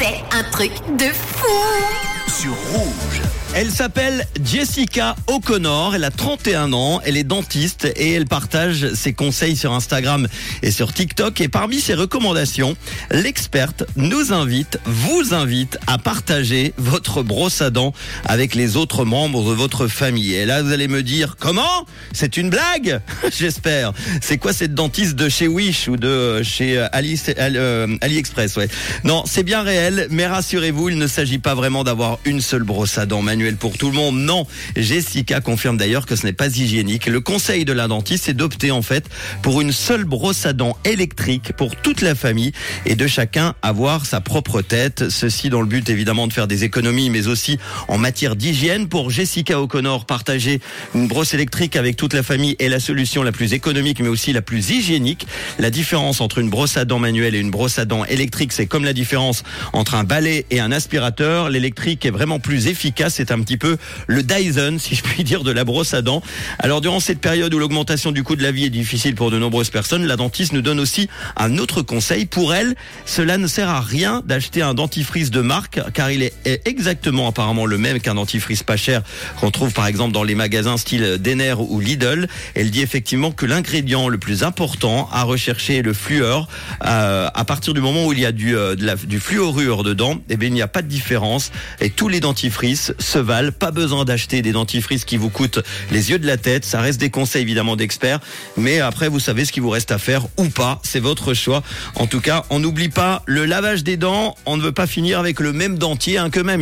[0.00, 1.48] C'est un truc de fou.
[3.60, 9.14] Elle s'appelle Jessica O'Connor, elle a 31 ans, elle est dentiste et elle partage ses
[9.14, 10.28] conseils sur Instagram
[10.62, 11.40] et sur TikTok.
[11.40, 12.76] Et parmi ses recommandations,
[13.10, 17.92] l'experte nous invite, vous invite à partager votre brosse à dents
[18.24, 20.34] avec les autres membres de votre famille.
[20.34, 21.84] Et là, vous allez me dire, comment?
[22.12, 23.00] C'est une blague?
[23.36, 23.92] J'espère.
[24.22, 28.54] C'est quoi cette dentiste de chez Wish ou de chez Ali, euh, AliExpress?
[28.54, 28.68] Ouais.
[29.02, 32.98] Non, c'est bien réel, mais rassurez-vous, il ne s'agit pas vraiment d'avoir une seule brosse
[32.98, 34.18] à dents manuelle pour tout le monde.
[34.18, 37.06] Non, Jessica confirme d'ailleurs que ce n'est pas hygiénique.
[37.06, 39.04] Le conseil de la dentiste, c'est d'opter en fait
[39.42, 42.52] pour une seule brosse à dents électrique pour toute la famille
[42.86, 45.08] et de chacun avoir sa propre tête.
[45.08, 48.88] Ceci dans le but évidemment de faire des économies, mais aussi en matière d'hygiène.
[48.88, 50.60] Pour Jessica O'Connor, partager
[50.94, 54.32] une brosse électrique avec toute la famille est la solution la plus économique, mais aussi
[54.32, 55.26] la plus hygiénique.
[55.58, 58.66] La différence entre une brosse à dents manuelle et une brosse à dents électrique, c'est
[58.66, 61.50] comme la différence entre un balai et un aspirateur.
[61.50, 63.20] L'électrique est vraiment plus efficace.
[63.30, 63.76] Un petit peu
[64.06, 66.22] le Dyson, si je puis dire, de la brosse à dents.
[66.58, 69.38] Alors durant cette période où l'augmentation du coût de la vie est difficile pour de
[69.38, 72.26] nombreuses personnes, la dentiste nous donne aussi un autre conseil.
[72.26, 76.32] Pour elle, cela ne sert à rien d'acheter un dentifrice de marque, car il est
[76.64, 79.02] exactement apparemment le même qu'un dentifrice pas cher
[79.40, 82.28] qu'on trouve par exemple dans les magasins style Denner ou Lidl.
[82.54, 86.48] Elle dit effectivement que l'ingrédient le plus important à rechercher est le fluor.
[86.84, 90.36] Euh, à partir du moment où il y a du, euh, du fluorure dedans, eh
[90.36, 92.92] bien, il n'y a pas de différence et tous les dentifrices
[93.58, 96.64] Pas besoin d'acheter des dentifrices qui vous coûtent les yeux de la tête.
[96.64, 98.20] Ça reste des conseils évidemment d'experts,
[98.56, 100.80] mais après vous savez ce qu'il vous reste à faire ou pas.
[100.82, 101.62] C'est votre choix.
[101.94, 104.36] En tout cas, on n'oublie pas le lavage des dents.
[104.46, 106.56] On ne veut pas finir avec le même dentier hein, que même.